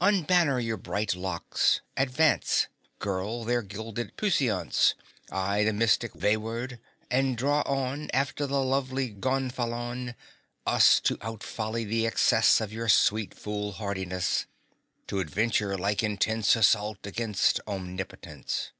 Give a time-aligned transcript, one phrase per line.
[0.00, 2.68] Unbanner your bright locks, advance,
[3.00, 4.94] Girl, their gilded puissance,
[5.28, 6.78] I' the mystic vaward,
[7.10, 10.14] and draw on After the lovely gonfalon
[10.64, 14.46] Us to out folly the excess Of your sweet foolhardiness;
[15.08, 18.70] To adventure like intense Assault against Omnipotence!